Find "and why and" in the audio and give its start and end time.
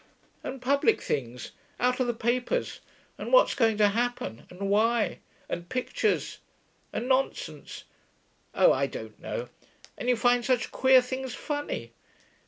4.49-5.69